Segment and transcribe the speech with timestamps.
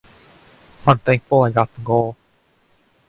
[0.87, 2.15] I'm thankful I got the goal...